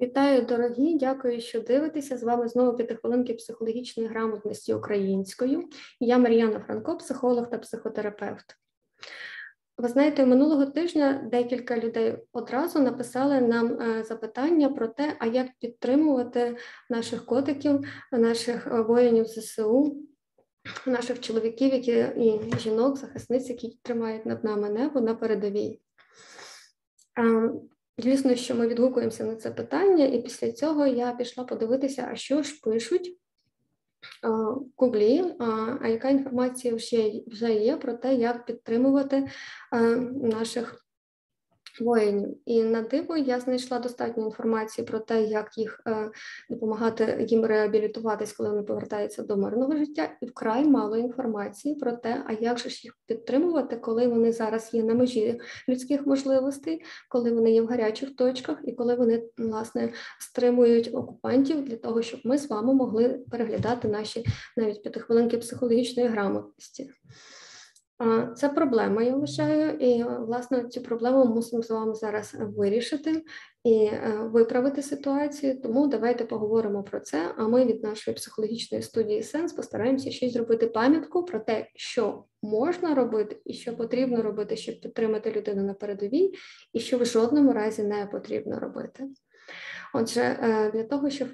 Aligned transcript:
Вітаю, 0.00 0.42
дорогі! 0.42 0.98
Дякую, 0.98 1.40
що 1.40 1.60
дивитеся. 1.60 2.18
З 2.18 2.22
вами 2.22 2.48
знову 2.48 2.76
п'ятихвилинки 2.76 3.34
психологічної 3.34 4.08
грамотності 4.08 4.74
українською. 4.74 5.68
Я 6.00 6.18
Мар'яна 6.18 6.60
Франко, 6.60 6.96
психолог 6.96 7.50
та 7.50 7.58
психотерапевт. 7.58 8.44
Ви 9.78 9.88
знаєте, 9.88 10.26
минулого 10.26 10.66
тижня 10.66 11.28
декілька 11.32 11.78
людей 11.78 12.16
одразу 12.32 12.78
написали 12.78 13.40
нам 13.40 13.80
е, 13.80 14.04
запитання 14.04 14.68
про 14.68 14.88
те, 14.88 15.16
а 15.18 15.26
як 15.26 15.46
підтримувати 15.60 16.56
наших 16.90 17.26
котиків, 17.26 17.80
наших 18.12 18.66
е, 18.66 18.80
воїнів 18.80 19.26
ЗСУ, 19.26 19.96
наших 20.86 21.20
чоловіків, 21.20 21.72
які 21.72 21.92
і 22.16 22.58
жінок, 22.58 22.96
захисниць, 22.96 23.48
які 23.48 23.78
тримають 23.82 24.26
над 24.26 24.44
нами 24.44 24.70
небо 24.70 25.00
на 25.00 25.14
передовій. 25.14 25.80
Звісно, 27.98 28.34
що 28.34 28.54
ми 28.54 28.68
відгукуємося 28.68 29.24
на 29.24 29.36
це 29.36 29.50
питання, 29.50 30.04
і 30.04 30.22
після 30.22 30.52
цього 30.52 30.86
я 30.86 31.12
пішла 31.12 31.44
подивитися, 31.44 32.08
а 32.12 32.16
що 32.16 32.42
ж 32.42 32.60
пишуть 32.62 33.18
в 34.22 34.56
Гуглі, 34.76 35.24
а 35.80 35.88
яка 35.88 36.08
інформація 36.08 36.74
вже 37.26 37.54
є 37.54 37.76
про 37.76 37.94
те, 37.94 38.14
як 38.14 38.46
підтримувати 38.46 39.28
наших 40.12 40.83
воїнів. 41.80 42.36
І 42.46 42.62
на 42.62 42.82
диво 42.82 43.16
я 43.16 43.40
знайшла 43.40 43.78
достатньо 43.78 44.24
інформації 44.24 44.86
про 44.86 44.98
те, 44.98 45.22
як 45.22 45.58
їх 45.58 45.82
е, 45.86 46.10
допомагати 46.50 47.26
їм 47.28 47.44
реабілітуватись, 47.44 48.32
коли 48.32 48.50
вони 48.50 48.62
повертаються 48.62 49.22
до 49.22 49.36
мирного 49.36 49.76
життя, 49.76 50.10
і 50.20 50.26
вкрай 50.26 50.64
мало 50.64 50.96
інформації 50.96 51.74
про 51.74 51.92
те, 51.92 52.24
а 52.26 52.32
як 52.32 52.58
же 52.58 52.68
ж 52.70 52.80
їх 52.84 52.98
підтримувати, 53.06 53.76
коли 53.76 54.06
вони 54.06 54.32
зараз 54.32 54.74
є 54.74 54.84
на 54.84 54.94
межі 54.94 55.40
людських 55.68 56.06
можливостей, 56.06 56.82
коли 57.08 57.32
вони 57.32 57.52
є 57.52 57.62
в 57.62 57.66
гарячих 57.66 58.16
точках, 58.16 58.58
і 58.64 58.72
коли 58.72 58.94
вони 58.94 59.22
власне 59.38 59.92
стримують 60.20 60.90
окупантів 60.94 61.64
для 61.64 61.76
того, 61.76 62.02
щоб 62.02 62.20
ми 62.24 62.38
з 62.38 62.50
вами 62.50 62.74
могли 62.74 63.08
переглядати 63.30 63.88
наші 63.88 64.26
навіть 64.56 64.82
п'ятихвилинки 64.82 65.38
психологічної 65.38 66.08
грамотності. 66.08 66.90
Це 68.36 68.48
проблема, 68.48 69.02
я 69.02 69.16
вважаю, 69.16 69.70
і 69.70 70.04
власне 70.04 70.64
цю 70.64 70.82
проблему 70.82 71.24
мусимо 71.24 71.62
з 71.62 71.70
вами 71.70 71.94
зараз 71.94 72.36
вирішити 72.40 73.24
і 73.64 73.84
е, 73.84 74.28
виправити 74.32 74.82
ситуацію. 74.82 75.60
Тому 75.60 75.86
давайте 75.86 76.24
поговоримо 76.24 76.82
про 76.82 77.00
це. 77.00 77.34
А 77.36 77.48
ми 77.48 77.64
від 77.64 77.82
нашої 77.82 78.14
психологічної 78.14 78.82
студії 78.82 79.22
Сенс 79.22 79.52
постараємося 79.52 80.26
й 80.26 80.30
зробити 80.30 80.66
пам'ятку 80.66 81.24
про 81.24 81.40
те, 81.40 81.66
що 81.74 82.24
можна 82.42 82.94
робити 82.94 83.40
і 83.44 83.54
що 83.54 83.76
потрібно 83.76 84.22
робити, 84.22 84.56
щоб 84.56 84.80
підтримати 84.80 85.32
людину 85.32 85.62
на 85.62 85.74
передовій, 85.74 86.32
і 86.72 86.80
що 86.80 86.98
в 86.98 87.04
жодному 87.04 87.52
разі 87.52 87.82
не 87.82 88.06
потрібно 88.06 88.60
робити. 88.60 89.04
Отже, 89.94 90.20
е, 90.20 90.70
для 90.70 90.84
того, 90.84 91.10
щоб 91.10 91.28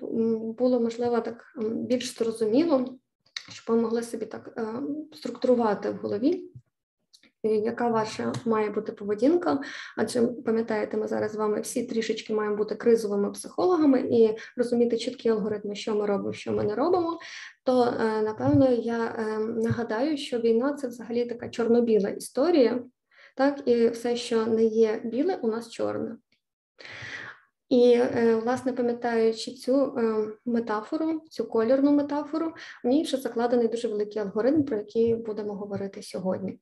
було 0.58 0.81
можливо 0.81 1.20
так 1.20 1.44
більш 1.62 2.19
зрозуміло 2.19 2.98
щоб 3.51 3.77
ви 3.77 3.83
могли 3.83 4.03
собі 4.03 4.27
так 4.27 4.51
е, 4.56 4.67
структурувати 5.12 5.91
в 5.91 5.97
голові, 5.97 6.51
яка 7.43 7.89
ваша 7.89 8.33
має 8.47 8.70
бути 8.70 8.93
поведінка? 8.93 9.61
Адже 9.97 10.27
пам'ятаєте, 10.27 10.97
ми 10.97 11.09
зараз 11.09 11.33
з 11.33 11.37
вами 11.37 11.61
всі 11.61 11.87
трішечки 11.87 12.34
маємо 12.34 12.56
бути 12.56 12.75
кризовими 12.75 13.31
психологами 13.31 14.01
і 14.01 14.37
розуміти 14.56 14.98
чіткі 14.98 15.28
алгоритми, 15.28 15.75
що 15.75 15.95
ми 15.95 16.06
робимо, 16.06 16.33
що 16.33 16.53
ми 16.53 16.65
не 16.65 16.75
робимо. 16.75 17.19
То 17.65 17.83
е, 17.83 18.23
напевно 18.23 18.71
я 18.71 19.05
е, 19.05 19.39
нагадаю, 19.39 20.17
що 20.17 20.39
війна 20.39 20.73
це 20.73 20.89
взагалі 20.89 21.25
така 21.25 21.48
чорно-біла 21.48 22.09
історія, 22.09 22.83
так 23.37 23.62
і 23.69 23.89
все, 23.89 24.17
що 24.17 24.47
не 24.47 24.65
є 24.65 25.01
біле, 25.05 25.37
у 25.43 25.48
нас 25.48 25.71
чорне. 25.71 26.17
І, 27.70 27.92
е, 27.92 28.40
власне, 28.44 28.72
пам'ятаючи 28.72 29.50
цю 29.50 29.94
е, 29.98 30.28
метафору, 30.44 31.20
цю 31.30 31.44
колірну 31.44 31.92
метафору, 31.92 32.52
в 32.84 32.88
ній 32.88 33.02
вже 33.02 33.16
закладений 33.16 33.69
дуже 33.69 33.88
великий 33.88 34.22
алгоритм, 34.22 34.62
про 34.62 34.76
який 34.76 35.14
будемо 35.14 35.54
говорити 35.54 36.03
сьогодні. 36.03 36.59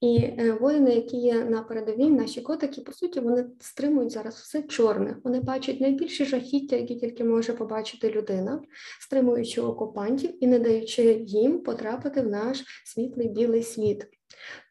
І 0.00 0.16
е, 0.16 0.52
воїни, 0.60 0.94
які 0.94 1.16
є 1.16 1.44
на 1.44 1.62
передовій, 1.62 2.10
наші 2.10 2.40
котики, 2.40 2.80
по 2.80 2.92
суті, 2.92 3.20
вони 3.20 3.46
стримують 3.60 4.12
зараз 4.12 4.34
все 4.34 4.62
чорне. 4.62 5.16
Вони 5.24 5.40
бачать 5.40 5.80
найбільші 5.80 6.24
жахіття, 6.24 6.76
які 6.76 6.94
тільки 6.94 7.24
може 7.24 7.52
побачити 7.52 8.10
людина, 8.10 8.62
стримуючи 9.00 9.60
окупантів 9.60 10.44
і 10.44 10.46
не 10.46 10.58
даючи 10.58 11.02
їм 11.26 11.58
потрапити 11.62 12.20
в 12.20 12.28
наш 12.28 12.64
світлий 12.84 13.28
білий 13.28 13.62
світ. 13.62 14.06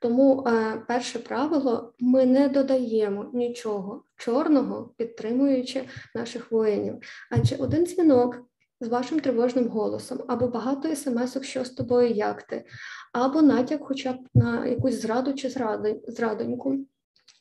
Тому 0.01 0.45
е, 0.47 0.81
перше 0.87 1.19
правило: 1.19 1.93
ми 1.99 2.25
не 2.25 2.49
додаємо 2.49 3.29
нічого 3.33 4.03
чорного, 4.17 4.93
підтримуючи 4.97 5.83
наших 6.15 6.51
воїнів. 6.51 6.99
Адже 7.31 7.55
один 7.55 7.85
дзвінок 7.85 8.49
з 8.81 8.87
вашим 8.87 9.19
тривожним 9.19 9.67
голосом, 9.67 10.19
або 10.27 10.47
багато 10.47 10.95
смс-ок, 10.95 11.43
що 11.43 11.65
з 11.65 11.69
тобою, 11.69 12.09
як 12.09 12.43
ти, 12.43 12.65
або 13.13 13.41
натяк, 13.41 13.81
хоча 13.83 14.13
б 14.13 14.17
на 14.33 14.65
якусь 14.65 15.01
зраду 15.01 15.33
чи 15.33 15.49
зрадоньку 16.07 16.85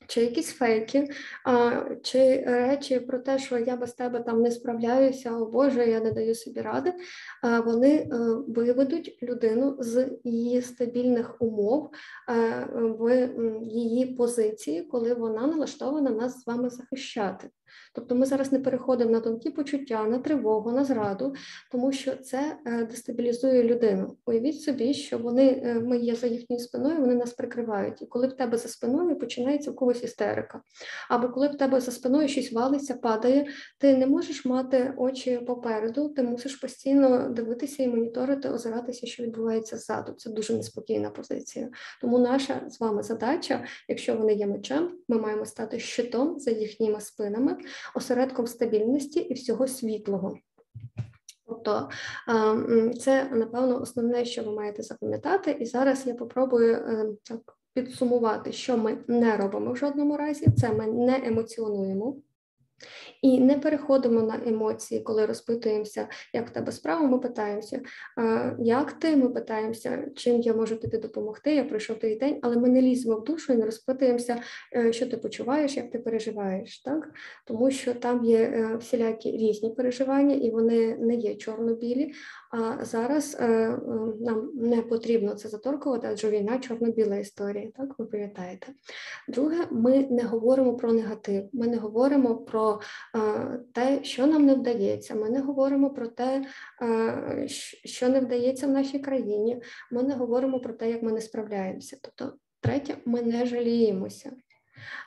чи 0.09 0.21
якісь 0.21 0.53
фейки, 0.53 1.09
а, 1.45 1.83
чи 2.03 2.45
речі 2.47 3.01
про 3.01 3.19
те, 3.19 3.39
що 3.39 3.59
я 3.59 3.77
без 3.77 3.93
тебе 3.93 4.21
там 4.21 4.43
не 4.43 4.51
справляюся, 4.51 5.37
о 5.37 5.47
Боже, 5.47 5.87
я 5.87 6.01
не 6.01 6.13
даю 6.13 6.35
собі 6.35 6.61
ради, 6.61 6.93
а, 7.43 7.61
вони 7.61 7.95
е, 7.97 8.09
виведуть 8.49 9.19
людину 9.23 9.77
з 9.79 10.11
її 10.25 10.63
стабільних 10.63 11.43
умов 11.43 11.91
е, 12.29 12.69
в 12.73 13.29
її 13.63 14.07
позиції, 14.07 14.83
коли 14.83 15.15
вона 15.15 15.47
налаштована 15.47 16.11
нас 16.11 16.41
з 16.41 16.47
вами 16.47 16.71
захищати. 16.71 17.51
Тобто 17.95 18.15
ми 18.15 18.27
зараз 18.27 18.53
не 18.53 18.59
переходимо 18.59 19.11
на 19.11 19.21
тонкі 19.21 19.51
почуття, 19.51 20.05
на 20.05 20.19
тривогу, 20.19 20.73
на 20.73 20.85
зраду, 20.85 21.35
тому 21.73 21.93
що 21.93 22.17
це 22.17 22.57
е, 22.67 22.85
дестабілізує 22.85 23.63
людину. 23.63 24.17
Уявіть 24.27 24.63
собі, 24.63 24.95
що 24.95 25.19
вони 25.19 25.63
е, 25.65 25.75
ми 25.75 25.99
є 25.99 26.15
за 26.15 26.27
їхньою 26.27 26.61
спиною, 26.61 27.01
вони 27.01 27.15
нас 27.15 27.33
прикривають. 27.33 28.03
І 28.03 28.07
коли 28.07 28.27
в 28.27 28.33
тебе 28.33 28.59
за 28.59 28.69
спиною 28.69 29.19
починається 29.19 29.71
в 29.71 29.75
когось 29.75 30.03
істерика, 30.03 30.61
або 31.09 31.29
коли 31.29 31.49
в 31.49 31.59
тебе 31.59 31.81
за 31.81 31.91
спиною 31.91 32.29
щось 32.29 32.53
валиться, 32.53 32.95
падає, 32.95 33.47
ти 33.79 33.97
не 33.97 34.07
можеш 34.07 34.45
мати 34.45 34.95
очі 34.97 35.39
попереду, 35.39 36.09
ти 36.09 36.23
мусиш 36.23 36.57
постійно 36.57 37.29
дивитися 37.29 37.83
і 37.83 37.89
моніторити, 37.89 38.49
озиратися, 38.49 39.07
що 39.07 39.23
відбувається 39.23 39.77
ззаду. 39.77 40.13
Це 40.13 40.31
дуже 40.31 40.55
неспокійна 40.55 41.11
позиція. 41.11 41.69
Тому 42.01 42.19
наша 42.19 42.63
з 42.69 42.81
вами 42.81 43.03
задача, 43.03 43.65
якщо 43.89 44.17
вони 44.17 44.35
є 44.35 44.47
мечем, 44.47 44.91
ми 45.09 45.19
маємо 45.19 45.45
стати 45.45 45.79
щитом 45.79 46.39
за 46.39 46.51
їхніми 46.51 47.01
спинами 47.01 47.55
осередком 47.95 48.47
стабільності 48.47 49.21
і 49.21 49.35
всього 49.35 49.69
світлого. 49.69 50.39
Тобто 51.47 51.89
це, 53.01 53.25
напевно, 53.33 53.81
основне, 53.83 54.25
що 54.25 54.43
ви 54.43 54.53
маєте 54.53 54.83
запам'ятати, 54.83 55.51
і 55.51 55.65
зараз 55.65 56.07
я 56.07 56.15
попробую 56.15 56.75
е, 56.75 57.07
так 57.23 57.59
підсумувати, 57.75 58.53
що 58.53 58.79
ми 58.79 58.99
не 59.09 59.37
робимо 59.37 59.73
в 59.73 59.77
жодному 59.77 60.17
разі. 60.17 60.47
Це 60.57 60.73
ми 60.73 60.87
не 60.87 61.27
емоціонуємо. 61.27 62.17
І 63.23 63.41
не 63.41 63.59
переходимо 63.59 64.23
на 64.23 64.41
емоції, 64.47 65.01
коли 65.01 65.27
розпитуємося, 65.27 66.09
як 66.33 66.49
в 66.49 66.51
тебе 66.51 66.73
справа, 66.73 67.07
ми 67.07 67.19
питаємося, 67.19 67.81
як 68.59 68.93
ти? 68.93 69.17
Ми 69.17 69.29
питаємося, 69.29 70.05
чим 70.17 70.41
я 70.41 70.55
можу 70.55 70.77
тобі 70.77 70.99
допомогти. 70.99 71.55
Я 71.55 71.65
пройшов 71.65 71.99
той 71.99 72.17
день, 72.17 72.39
але 72.43 72.57
ми 72.57 72.69
не 72.69 72.83
ліземо 72.83 73.17
в 73.17 73.25
душу 73.25 73.53
і 73.53 73.57
не 73.57 73.65
розпитуємося, 73.65 74.43
е, 74.77 74.93
що 74.93 75.07
ти 75.07 75.17
почуваєш, 75.17 75.77
як 75.77 75.91
ти 75.91 75.99
переживаєш, 75.99 76.83
так? 76.83 77.11
Тому 77.47 77.71
що 77.71 77.95
там 77.95 78.25
є 78.25 78.39
е, 78.39 78.77
всілякі 78.77 79.31
різні 79.31 79.71
переживання, 79.71 80.35
і 80.35 80.51
вони 80.51 80.97
не 80.97 81.15
є 81.15 81.35
чорно-білі. 81.35 82.13
А 82.51 82.85
зараз 82.85 83.37
е, 83.41 83.79
нам 84.21 84.51
не 84.55 84.83
потрібно 84.83 85.35
це 85.35 85.49
заторкувати, 85.49 86.09
адже 86.11 86.31
війна 86.31 86.59
чорно-біла 86.59 87.17
історія, 87.17 87.71
так 87.77 87.99
ви 87.99 88.05
пам'ятаєте. 88.05 88.67
Друге, 89.29 89.57
ми 89.71 90.07
не 90.11 90.23
говоримо 90.23 90.77
про 90.77 90.93
негатив, 90.93 91.49
ми 91.53 91.67
не 91.67 91.77
говоримо 91.77 92.37
про 92.37 92.68
те, 93.75 94.05
що 94.05 94.27
нам 94.27 94.47
не 94.47 94.55
вдається. 94.55 95.15
Ми 95.15 95.31
не 95.31 95.41
говоримо 95.41 95.91
про 95.91 96.09
те, 96.09 96.45
що 97.85 98.09
не 98.09 98.21
вдається 98.21 98.67
в 98.67 98.71
нашій 98.71 98.99
країні. 98.99 99.63
Ми 99.91 100.03
не 100.03 100.15
говоримо 100.15 100.61
про 100.61 100.73
те, 100.73 100.91
як 100.91 101.03
ми 101.03 101.13
не 101.13 101.21
справляємося. 101.21 101.99
Тобто, 102.03 102.37
третє, 102.61 102.97
ми 103.05 103.23
не 103.23 103.47
жаліємося. 103.47 104.33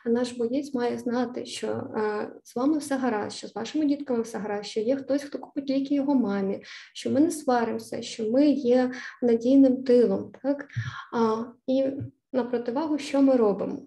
А 0.05 0.09
наш 0.09 0.31
боєць 0.31 0.73
має 0.73 0.97
знати, 0.97 1.45
що 1.45 1.67
е, 1.67 2.31
з 2.43 2.55
вами 2.55 2.77
все 2.77 2.97
гаразд, 2.97 3.37
що 3.37 3.47
з 3.47 3.55
вашими 3.55 3.85
дітками 3.85 4.21
все 4.21 4.37
гаразд, 4.37 4.65
що 4.65 4.79
є 4.79 4.95
хтось, 4.95 5.23
хто 5.23 5.39
купить 5.39 5.69
ліки 5.69 5.95
його 5.95 6.15
мамі, 6.15 6.63
що 6.93 7.11
ми 7.11 7.19
не 7.19 7.31
сваримося, 7.31 8.01
що 8.01 8.31
ми 8.31 8.45
є 8.47 8.91
надійним 9.21 9.83
тилом. 9.83 10.31
Так? 10.43 10.67
А, 11.13 11.43
І 11.67 11.85
на 12.33 12.43
противагу, 12.43 12.97
що 12.97 13.21
ми 13.21 13.35
робимо? 13.35 13.81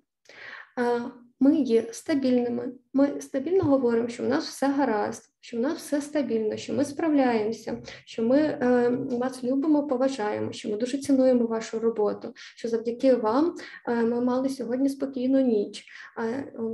Ми 1.45 1.57
є 1.57 1.93
стабільними. 1.93 2.73
Ми 2.93 3.21
стабільно 3.21 3.65
говоримо, 3.65 4.09
що 4.09 4.23
в 4.23 4.29
нас 4.29 4.45
все 4.49 4.69
гаразд, 4.69 5.31
що 5.45 5.57
в 5.57 5.61
нас 5.61 5.79
все 5.79 6.01
стабільно, 6.01 6.57
що 6.57 6.75
ми 6.75 6.85
справляємося, 6.85 7.83
що 8.05 8.23
ми 8.23 8.39
е, 8.39 8.89
вас 9.11 9.45
любимо, 9.45 9.87
поважаємо, 9.87 10.53
що 10.53 10.69
ми 10.69 10.77
дуже 10.77 10.99
цінуємо 10.99 11.47
вашу 11.47 11.79
роботу, 11.79 12.33
що 12.35 12.69
завдяки 12.69 13.15
вам 13.15 13.55
е, 13.89 13.95
ми 13.95 14.21
мали 14.21 14.49
сьогодні 14.49 14.89
спокійну 14.89 15.41
ніч. 15.41 15.85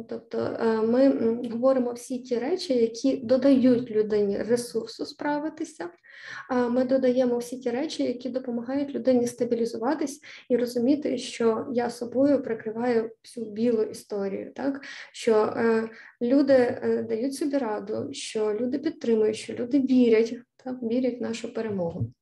Тобто 0.08 0.38
е, 0.38 0.82
ми 0.82 1.08
говоримо 1.50 1.92
всі 1.92 2.18
ті 2.18 2.38
речі, 2.38 2.74
які 2.74 3.16
додають 3.16 3.90
людині 3.90 4.42
ресурсу 4.42 5.06
справитися. 5.06 5.90
Ми 6.70 6.84
додаємо 6.84 7.38
всі 7.38 7.58
ті 7.58 7.70
речі, 7.70 8.02
які 8.02 8.28
допомагають 8.28 8.94
людині 8.94 9.26
стабілізуватись 9.26 10.20
і 10.48 10.56
розуміти, 10.56 11.18
що 11.18 11.66
я 11.72 11.90
собою 11.90 12.42
прикриваю 12.42 13.10
всю 13.24 13.46
білу 13.46 13.82
історію, 13.82 14.52
так 14.54 14.80
що 15.12 15.34
е, 15.34 15.88
люди 16.22 16.52
е, 16.52 17.06
дають 17.08 17.34
собі 17.34 17.58
раду, 17.58 18.08
що 18.12 18.54
люди 18.60 18.78
підтримують, 18.78 19.36
що 19.36 19.54
люди 19.54 19.80
вірять, 19.80 20.34
та 20.64 20.78
вірять 20.82 21.20
в 21.20 21.22
нашу 21.22 21.54
перемогу. 21.54 22.12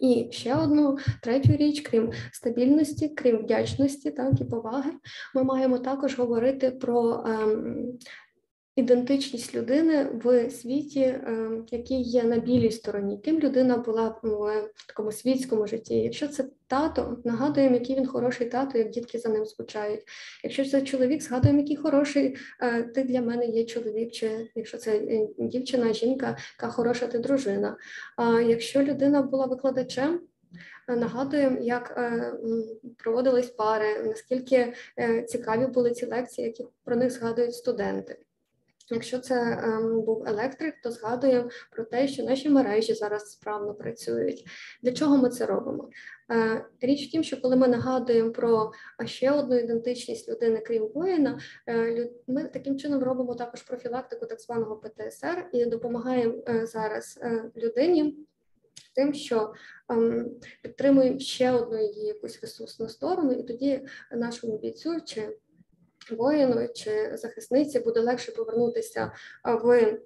І 0.00 0.28
ще 0.30 0.54
одну 0.54 0.98
третю 1.22 1.56
річ, 1.56 1.80
крім 1.80 2.12
стабільності, 2.32 3.08
крім 3.08 3.36
вдячності, 3.36 4.10
так 4.10 4.40
і 4.40 4.44
поваги, 4.44 4.90
ми 5.34 5.44
маємо 5.44 5.78
також 5.78 6.18
говорити 6.18 6.70
про 6.70 7.24
ем, 7.26 7.98
ідентичність 8.76 9.54
людини 9.54 10.04
в 10.24 10.50
світі, 10.50 11.00
е, 11.00 11.50
який 11.70 12.02
є 12.02 12.22
на 12.22 12.38
білій 12.38 12.70
стороні, 12.70 13.18
ким 13.18 13.38
людина 13.38 13.76
була 13.76 14.08
в 14.22 14.64
такому 14.88 15.12
світському 15.12 15.66
житті. 15.66 15.94
Якщо 15.94 16.28
це 16.28 16.44
тато, 16.66 17.18
нагадуємо, 17.24 17.74
який 17.74 17.96
він 17.96 18.06
хороший 18.06 18.48
тато, 18.48 18.78
як 18.78 18.90
дітки 18.90 19.18
за 19.18 19.28
ним 19.28 19.46
скучають. 19.46 20.00
Якщо 20.44 20.64
це 20.64 20.82
чоловік, 20.82 21.22
згадуємо, 21.22 21.60
який 21.60 21.76
хороший 21.76 22.36
е, 22.60 22.82
ти 22.82 23.02
для 23.02 23.20
мене 23.20 23.46
є 23.46 23.64
чоловік, 23.64 24.12
чи 24.12 24.50
якщо 24.54 24.78
це 24.78 24.96
е, 24.96 25.28
дівчина, 25.38 25.92
жінка, 25.92 26.36
яка 26.58 26.72
хороша 26.72 27.06
ти 27.06 27.18
дружина. 27.18 27.76
А 28.16 28.40
якщо 28.40 28.82
людина 28.82 29.22
була 29.22 29.46
викладачем. 29.46 30.20
Нагадуємо, 30.88 31.58
як 31.60 32.00
проводились 32.98 33.46
пари, 33.46 34.02
наскільки 34.04 34.72
цікаві 35.28 35.66
були 35.66 35.90
ці 35.90 36.06
лекції, 36.06 36.46
які 36.46 36.64
про 36.84 36.96
них 36.96 37.10
згадують 37.10 37.54
студенти. 37.54 38.25
Якщо 38.90 39.18
це 39.18 39.60
ем, 39.62 40.02
був 40.02 40.24
електрик, 40.26 40.74
то 40.82 40.90
згадуємо 40.90 41.50
про 41.72 41.84
те, 41.84 42.08
що 42.08 42.22
наші 42.22 42.48
мережі 42.48 42.94
зараз 42.94 43.32
справно 43.32 43.74
працюють. 43.74 44.44
Для 44.82 44.92
чого 44.92 45.16
ми 45.16 45.28
це 45.28 45.46
робимо? 45.46 45.90
Е, 46.32 46.64
річ 46.80 47.08
в 47.08 47.10
тім, 47.10 47.22
що 47.22 47.40
коли 47.40 47.56
ми 47.56 47.68
нагадуємо 47.68 48.32
про 48.32 48.72
ще 49.04 49.30
одну 49.30 49.58
ідентичність 49.58 50.28
людини, 50.28 50.62
крім 50.66 50.88
воїна, 50.94 51.40
е, 51.68 52.10
ми 52.26 52.44
таким 52.44 52.78
чином 52.78 53.02
робимо 53.02 53.34
також 53.34 53.62
профілактику 53.62 54.26
так 54.26 54.40
званого 54.40 54.76
ПТСР 54.76 55.48
і 55.52 55.66
допомагаємо 55.66 56.34
е, 56.48 56.66
зараз 56.66 57.18
е, 57.22 57.50
людині. 57.56 58.16
Тим, 58.94 59.14
що 59.14 59.52
ем, 59.88 60.30
підтримуємо 60.62 61.18
ще 61.18 61.52
одну 61.52 61.82
її 61.82 62.06
якусь 62.06 62.40
ресурсну 62.42 62.88
сторону, 62.88 63.32
і 63.32 63.42
тоді 63.42 63.86
нашому 64.12 64.58
бійцю 64.58 65.00
чи 65.04 65.36
воїну 66.10 66.68
чи 66.74 67.16
захисниці 67.16 67.80
буде 67.80 68.00
легше 68.00 68.32
повернутися 68.32 69.12
в 69.44 69.98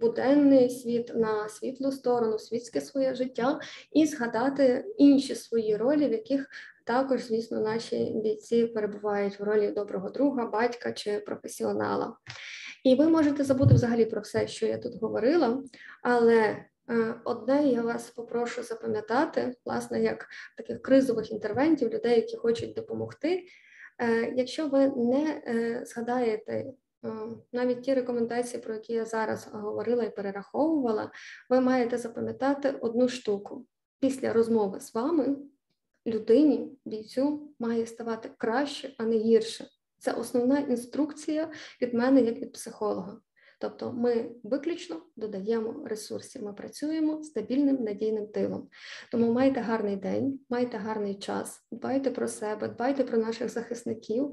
буденний 0.00 0.70
світ 0.70 1.12
на 1.14 1.48
світлу 1.48 1.92
сторону, 1.92 2.38
світське 2.38 2.80
своє 2.80 3.14
життя 3.14 3.60
і 3.92 4.06
згадати 4.06 4.84
інші 4.96 5.34
свої 5.34 5.76
ролі, 5.76 6.08
в 6.08 6.12
яких 6.12 6.48
також, 6.84 7.22
звісно, 7.22 7.60
наші 7.60 8.12
бійці 8.24 8.66
перебувають 8.66 9.40
в 9.40 9.42
ролі 9.42 9.70
доброго 9.70 10.10
друга, 10.10 10.46
батька 10.46 10.92
чи 10.92 11.18
професіонала. 11.18 12.16
І 12.84 12.94
ви 12.94 13.08
можете 13.08 13.44
забути 13.44 13.74
взагалі 13.74 14.04
про 14.04 14.20
все, 14.20 14.46
що 14.46 14.66
я 14.66 14.78
тут 14.78 15.00
говорила, 15.00 15.62
але 16.02 16.56
е, 16.90 17.14
Одне 17.24 17.68
я 17.68 17.82
вас 17.82 18.10
попрошу 18.10 18.62
запам'ятати, 18.62 19.54
власне, 19.64 20.02
як 20.02 20.28
таких 20.56 20.82
кризових 20.82 21.32
інтервентів, 21.32 21.92
людей, 21.92 22.16
які 22.16 22.36
хочуть 22.36 22.74
допомогти, 22.74 23.44
якщо 24.36 24.68
ви 24.68 24.88
не 24.88 25.42
е, 25.46 25.82
згадаєте 25.86 26.52
е, 26.52 26.74
навіть 27.52 27.82
ті 27.82 27.94
рекомендації, 27.94 28.62
про 28.62 28.74
які 28.74 28.92
я 28.92 29.04
зараз 29.04 29.48
говорила 29.52 30.04
і 30.04 30.16
перераховувала, 30.16 31.10
ви 31.50 31.60
маєте 31.60 31.98
запам'ятати 31.98 32.70
одну 32.70 33.08
штуку. 33.08 33.66
Після 34.00 34.32
розмови 34.32 34.80
з 34.80 34.94
вами 34.94 35.36
людині, 36.06 36.78
бійцю, 36.84 37.54
має 37.58 37.86
ставати 37.86 38.30
краще, 38.38 38.94
а 38.98 39.04
не 39.04 39.16
гірше. 39.16 39.66
Це 39.98 40.12
основна 40.12 40.58
інструкція 40.58 41.50
від 41.82 41.94
мене 41.94 42.20
як 42.20 42.36
від 42.36 42.52
психолога. 42.52 43.20
Тобто 43.62 43.92
ми 43.92 44.30
виключно 44.42 45.02
додаємо 45.16 45.84
ресурсів, 45.84 46.42
ми 46.42 46.52
працюємо 46.52 47.22
стабільним 47.22 47.84
надійним 47.84 48.26
тилом. 48.26 48.68
Тому 49.10 49.32
майте 49.32 49.60
гарний 49.60 49.96
день, 49.96 50.40
майте 50.50 50.76
гарний 50.78 51.14
час, 51.14 51.66
дбайте 51.70 52.10
про 52.10 52.28
себе, 52.28 52.68
дбайте 52.68 53.04
про 53.04 53.18
наших 53.18 53.48
захисників, 53.48 54.30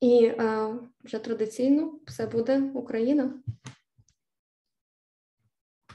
і 0.00 0.24
е, 0.24 0.74
вже 1.04 1.18
традиційно 1.18 2.00
все 2.06 2.26
буде 2.26 2.70
Україна. 2.74 3.34